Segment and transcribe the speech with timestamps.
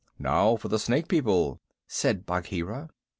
[0.17, 2.89] "Now for the Snake People," said Bagheera.